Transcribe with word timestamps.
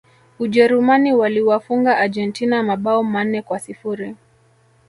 Ujerumani 0.39 1.13
waliwafunga 1.13 1.97
Argentina 1.97 2.63
mabao 2.63 3.03
manne 3.03 3.41
kwa 3.41 3.59
sifuri 3.59 4.15